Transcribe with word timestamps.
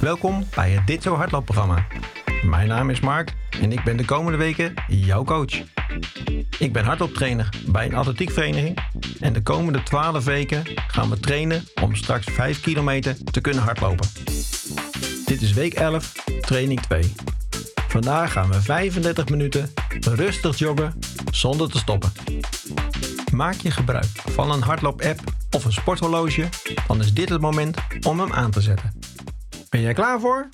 Welkom 0.00 0.46
bij 0.54 0.70
het 0.70 0.86
Dit 0.86 1.02
Zo 1.02 1.14
Hardloopprogramma. 1.14 1.86
Mijn 2.42 2.68
naam 2.68 2.90
is 2.90 3.00
Mark 3.00 3.32
en 3.60 3.72
ik 3.72 3.84
ben 3.84 3.96
de 3.96 4.04
komende 4.04 4.38
weken 4.38 4.74
jouw 4.88 5.24
coach. 5.24 5.62
Ik 6.58 6.72
ben 6.72 6.84
hardlooptrainer 6.84 7.48
bij 7.66 7.86
een 7.86 7.94
atletiekvereniging 7.94 8.78
en 9.20 9.32
de 9.32 9.42
komende 9.42 9.82
12 9.82 10.24
weken 10.24 10.62
gaan 10.86 11.10
we 11.10 11.20
trainen 11.20 11.64
om 11.82 11.94
straks 11.94 12.26
5 12.30 12.60
kilometer 12.60 13.16
te 13.24 13.40
kunnen 13.40 13.62
hardlopen. 13.62 14.08
Dit 15.26 15.42
is 15.42 15.52
week 15.52 15.74
11, 15.74 16.12
training 16.40 16.80
2. 16.80 17.12
Vandaag 17.88 18.32
gaan 18.32 18.50
we 18.50 18.60
35 18.60 19.28
minuten 19.28 19.72
rustig 20.00 20.58
joggen 20.58 20.98
zonder 21.30 21.70
te 21.70 21.78
stoppen. 21.78 22.12
Maak 23.32 23.54
je 23.54 23.70
gebruik 23.70 24.10
van 24.14 24.50
een 24.50 24.62
hardloop-app 24.62 25.20
of 25.50 25.64
een 25.64 25.72
sporthorloge, 25.72 26.48
dan 26.86 27.00
is 27.00 27.14
dit 27.14 27.28
het 27.28 27.40
moment 27.40 27.78
om 28.06 28.20
hem 28.20 28.32
aan 28.32 28.50
te 28.50 28.60
zetten. 28.60 28.89
Ben 29.80 29.88
jij 29.88 29.98
klaar 29.98 30.20
voor? 30.20 30.48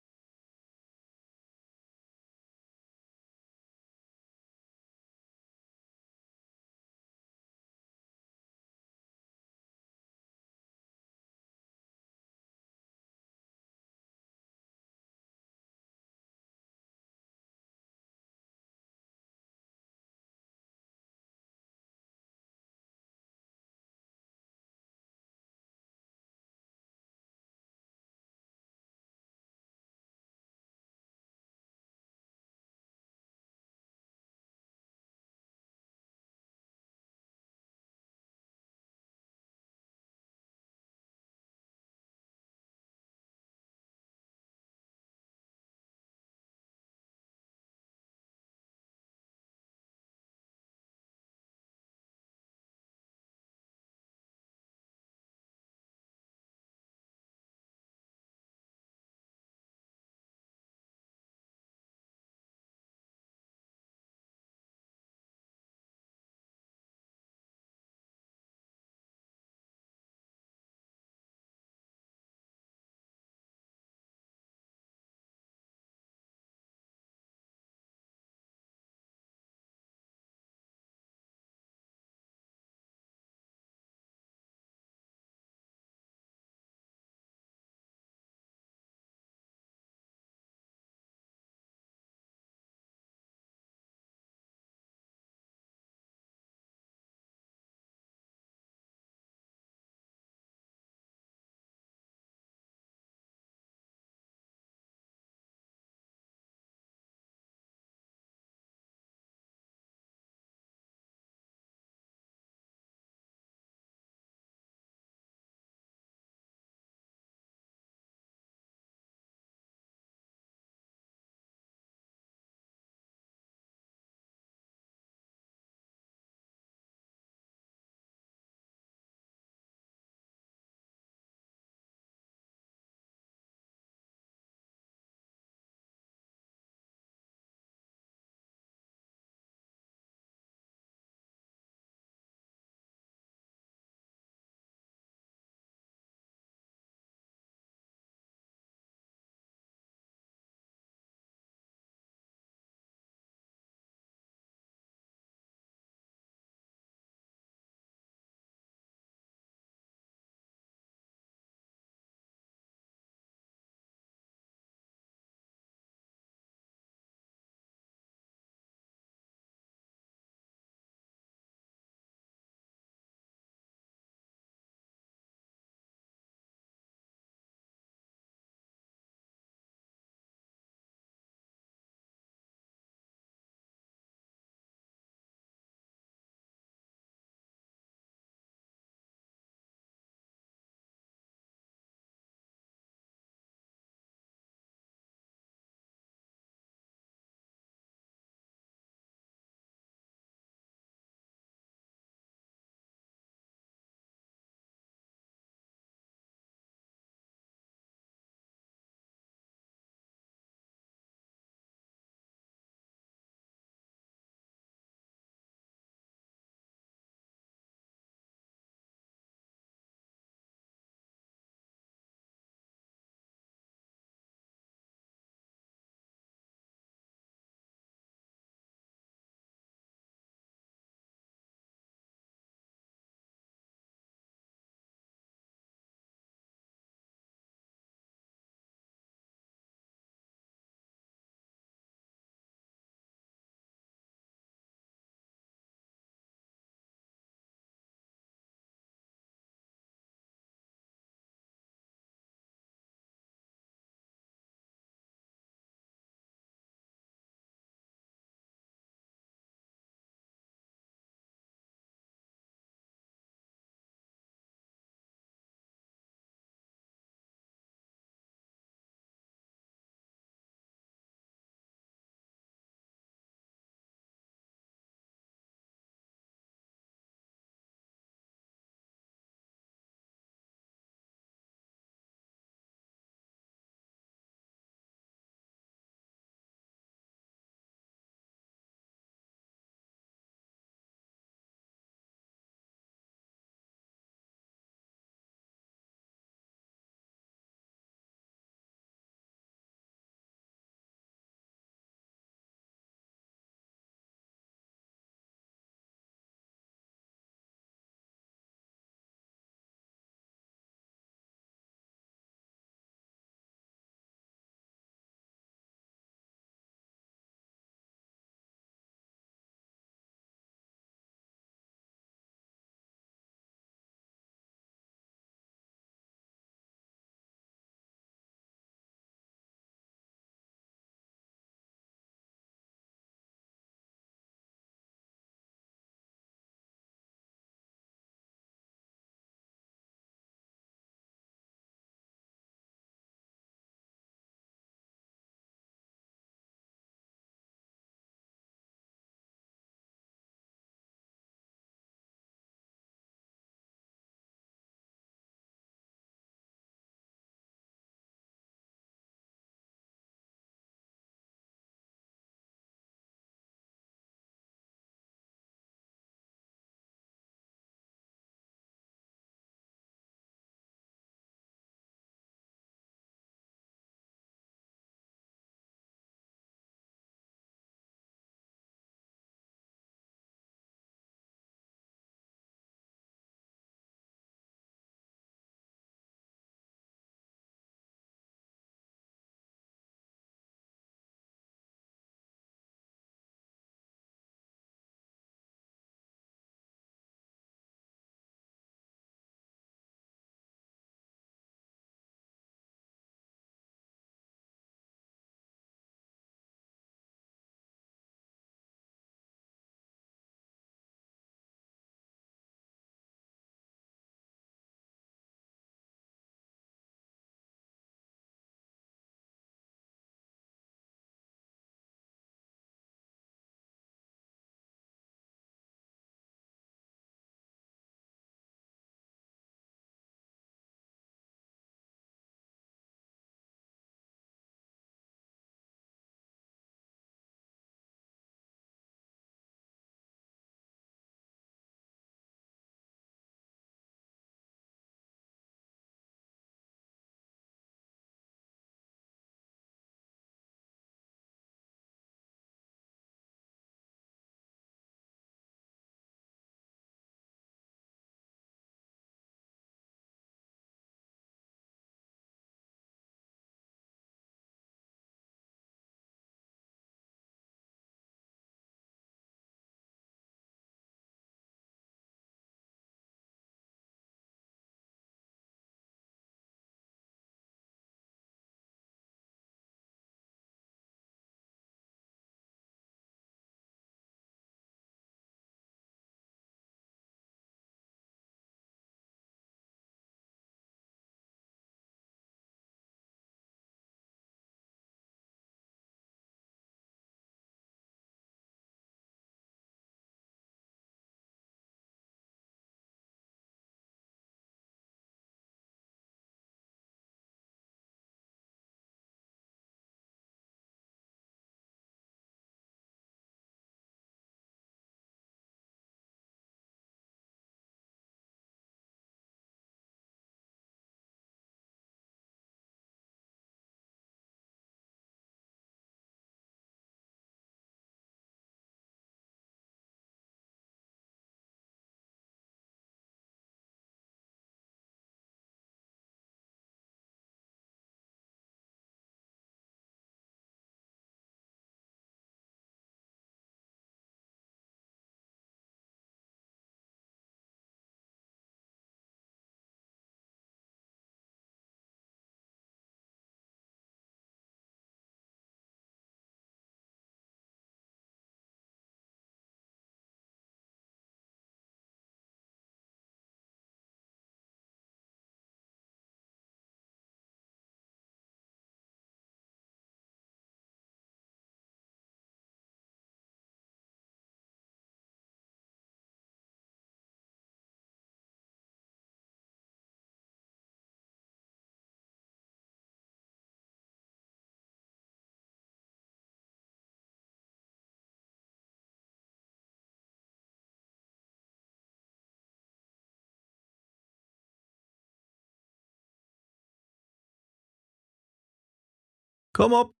Kom 599.61 599.73
op! 599.73 600.00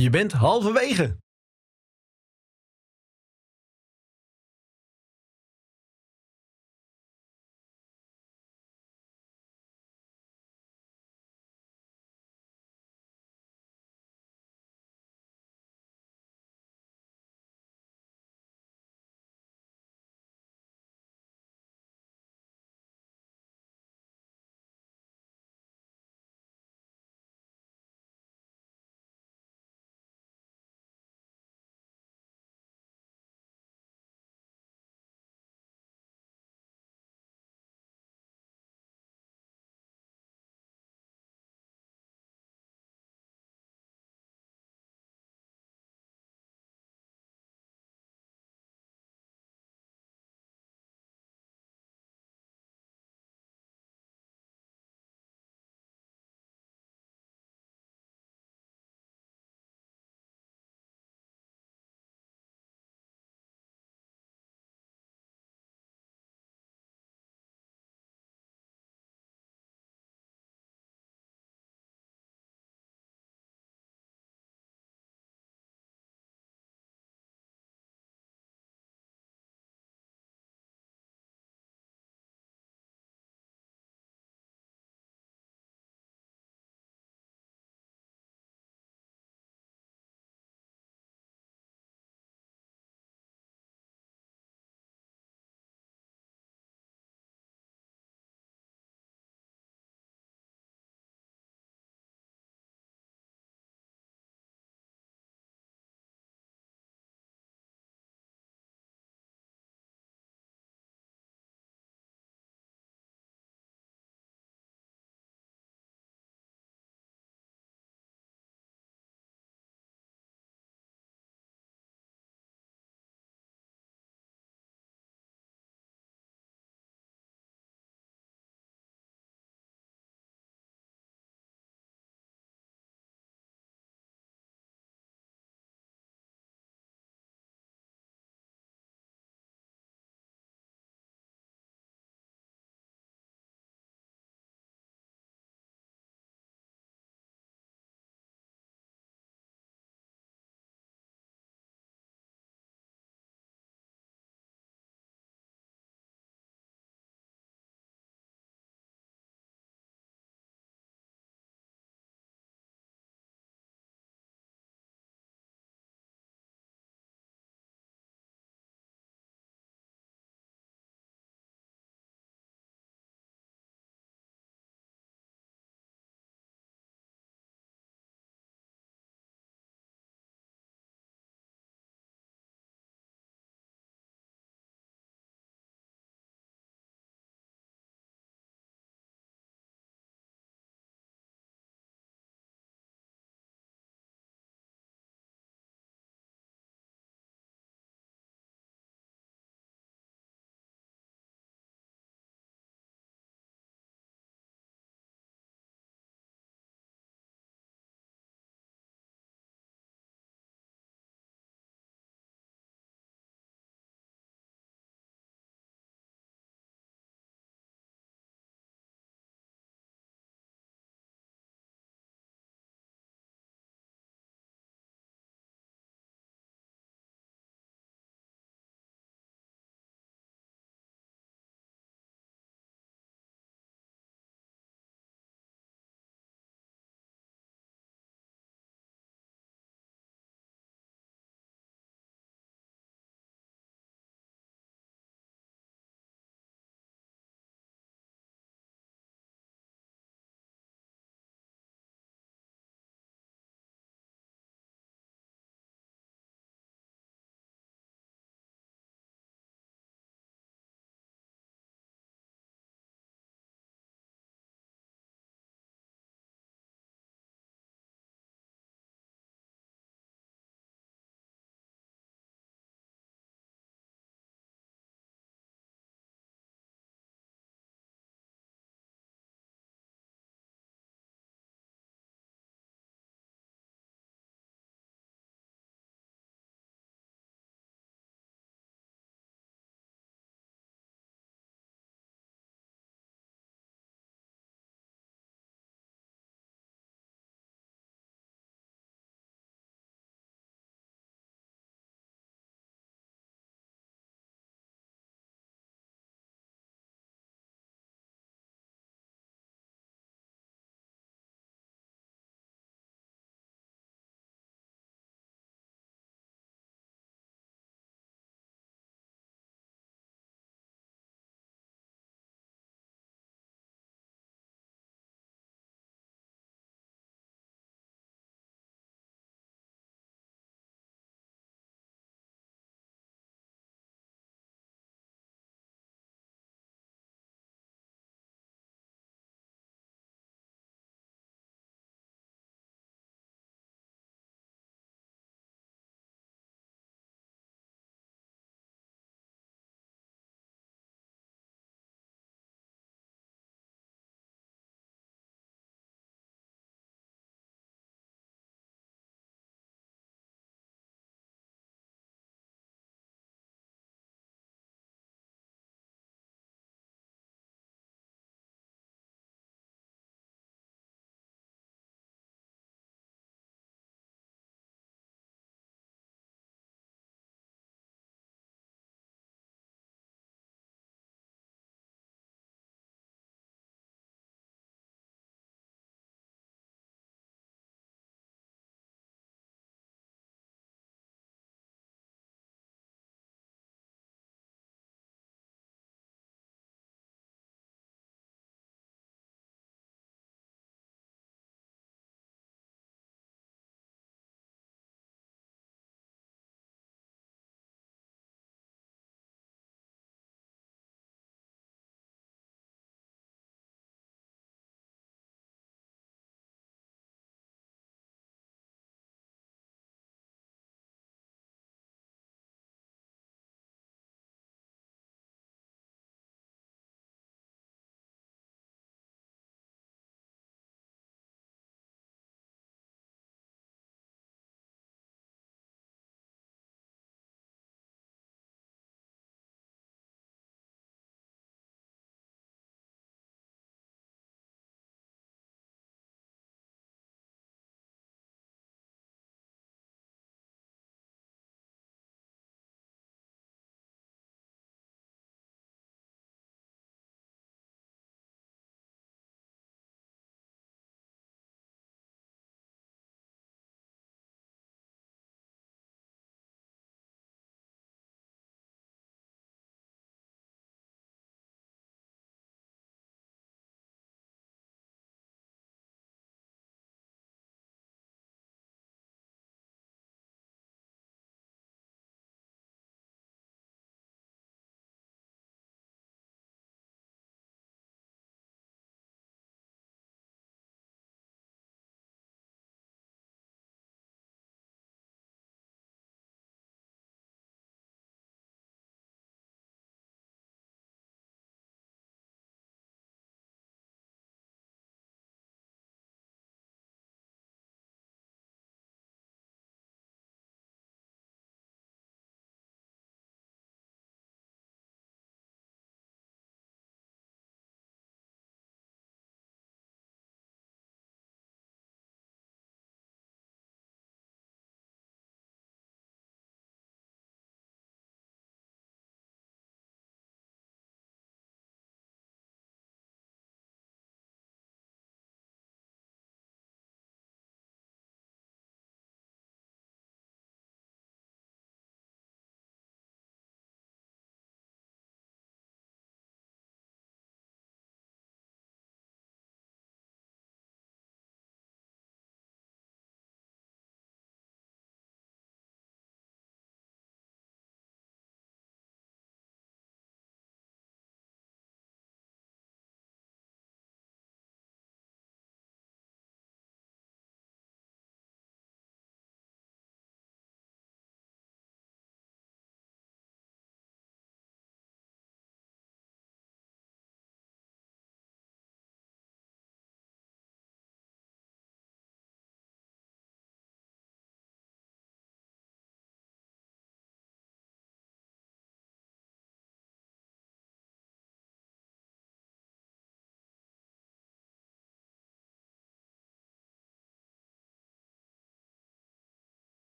Je 0.00 0.10
bent 0.10 0.32
halverwege. 0.32 1.16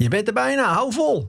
Je 0.00 0.08
bent 0.08 0.26
er 0.26 0.32
bijna, 0.34 0.74
hou 0.74 0.92
vol! 0.92 1.28